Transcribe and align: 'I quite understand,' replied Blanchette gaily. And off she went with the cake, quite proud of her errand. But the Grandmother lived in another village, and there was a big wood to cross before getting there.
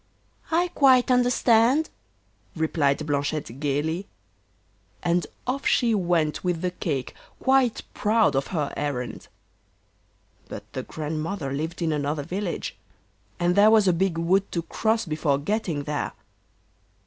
'I 0.49 0.69
quite 0.69 1.11
understand,' 1.11 1.91
replied 2.55 3.05
Blanchette 3.05 3.59
gaily. 3.59 4.07
And 5.03 5.27
off 5.45 5.67
she 5.67 5.93
went 5.93 6.43
with 6.43 6.61
the 6.61 6.71
cake, 6.71 7.13
quite 7.39 7.83
proud 7.93 8.35
of 8.35 8.47
her 8.47 8.73
errand. 8.75 9.27
But 10.49 10.63
the 10.73 10.81
Grandmother 10.81 11.53
lived 11.53 11.83
in 11.83 11.91
another 11.91 12.23
village, 12.23 12.75
and 13.39 13.55
there 13.55 13.69
was 13.69 13.87
a 13.87 13.93
big 13.93 14.17
wood 14.17 14.51
to 14.53 14.63
cross 14.63 15.05
before 15.05 15.37
getting 15.37 15.83
there. 15.83 16.13